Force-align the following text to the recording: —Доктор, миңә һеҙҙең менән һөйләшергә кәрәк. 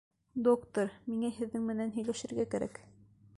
—Доктор, 0.47 0.87
миңә 1.09 1.29
һеҙҙең 1.35 1.67
менән 1.67 1.93
һөйләшергә 1.99 2.47
кәрәк. 2.55 2.83